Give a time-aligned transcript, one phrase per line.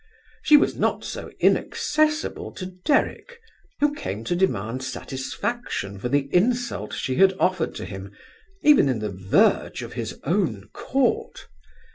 [0.41, 3.39] She was not so inaccessible to Derrick,
[3.81, 8.11] who came to demand satisfaction for the insult she had offered to him,
[8.63, 11.45] even in the verge of his own court.